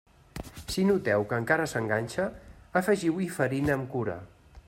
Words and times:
Si 0.75 0.85
noteu 0.87 1.25
que 1.33 1.39
encara 1.41 1.67
s'enganxa, 1.73 2.25
afegiu-hi 2.83 3.31
farina 3.39 3.79
amb 3.79 3.89
cura. 3.97 4.17